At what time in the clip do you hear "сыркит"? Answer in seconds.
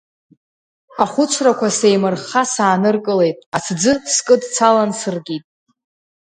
4.99-5.43